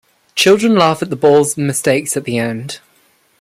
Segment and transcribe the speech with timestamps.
[0.33, 2.79] Children laugh at the balls' mistakes at the end.